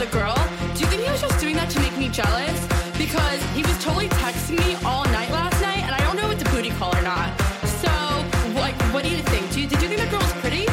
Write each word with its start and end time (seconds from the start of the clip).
other 0.00 0.10
girl. 0.12 0.34
Do 0.74 0.80
you 0.80 0.86
think 0.86 1.02
he 1.02 1.10
was 1.10 1.20
just 1.20 1.38
doing 1.40 1.56
that 1.56 1.68
to 1.70 1.78
make 1.80 1.92
me 1.98 2.08
jealous? 2.08 2.56
Because 2.96 3.40
he 3.52 3.60
was 3.60 3.76
totally 3.84 4.08
texting 4.24 4.56
me 4.64 4.72
all 4.84 5.04
night 5.12 5.28
last 5.28 5.60
night, 5.60 5.84
and 5.84 5.92
I 5.92 6.00
don't 6.00 6.16
know 6.16 6.24
if 6.30 6.40
it's 6.40 6.48
a 6.48 6.52
booty 6.54 6.70
call 6.80 6.94
or 6.96 7.02
not. 7.02 7.28
So, 7.84 7.92
like, 8.56 8.76
what 8.96 9.04
do 9.04 9.10
you 9.10 9.20
think? 9.28 9.44
Do 9.52 9.60
you, 9.60 9.66
did 9.68 9.82
you 9.82 9.88
think 9.92 10.00
that 10.00 10.08
girl 10.08 10.24
pretty? 10.40 10.64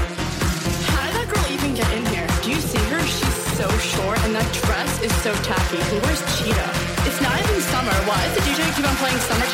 How 0.96 1.04
did 1.12 1.16
that 1.20 1.28
girl 1.28 1.44
even 1.52 1.76
get 1.76 1.92
in 1.92 2.06
here? 2.08 2.28
Do 2.40 2.56
you 2.56 2.62
see 2.64 2.80
her? 2.88 3.04
She's 3.04 3.38
so 3.60 3.68
short, 3.84 4.16
and 4.24 4.32
that 4.32 4.48
dress 4.64 4.92
is 5.04 5.12
so 5.20 5.36
tacky. 5.44 5.80
Who 5.92 6.00
wears 6.08 6.24
cheetah? 6.40 6.72
It's 7.04 7.20
not 7.20 7.36
even 7.36 7.60
summer. 7.68 7.96
Why 8.08 8.24
does 8.24 8.36
the 8.40 8.44
DJ 8.48 8.64
keep 8.80 8.88
on 8.88 8.96
playing 8.96 9.20
Summertime 9.28 9.47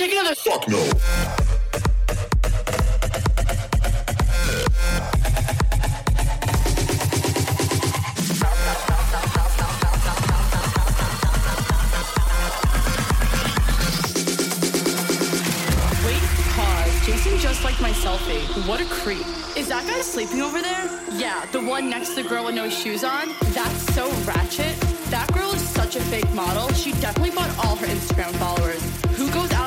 take 0.00 0.12
another. 0.12 0.34
Fuck 0.34 0.66
no. 0.66 0.78
Wait, 16.06 16.22
pause. 16.54 17.06
Jason 17.06 17.38
just 17.38 17.62
liked 17.62 17.82
my 17.82 17.90
selfie. 17.90 18.66
What 18.66 18.80
a 18.80 18.86
creep. 18.86 19.18
Is 19.54 19.68
that 19.68 19.86
guy 19.86 20.00
sleeping 20.00 20.40
over 20.40 20.62
there? 20.62 20.88
Yeah, 21.12 21.44
the 21.52 21.60
one 21.60 21.90
next 21.90 22.14
to 22.14 22.22
the 22.22 22.28
girl 22.30 22.46
with 22.46 22.54
no 22.54 22.70
shoes 22.70 23.04
on. 23.04 23.34
That's 23.52 23.94
so 23.94 24.10
ratchet. 24.24 24.80
That 25.10 25.30
girl 25.34 25.52
is 25.52 25.60
such 25.60 25.96
a 25.96 26.00
fake 26.00 26.32
model. 26.32 26.72
She 26.72 26.92
definitely 26.92 27.32
bought 27.32 27.50
all 27.62 27.76
her 27.76 27.86
Instagram 27.86 28.32
followers. 28.36 28.80
Who 29.18 29.30
goes 29.32 29.52
out 29.52 29.59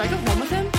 Should 0.00 0.08
I 0.08 0.16
go 0.16 0.30
home 0.30 0.40
with 0.40 0.50
him? 0.50 0.69